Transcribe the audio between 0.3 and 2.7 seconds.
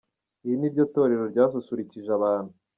Iri ni ryo torero ryasusurukije abantu.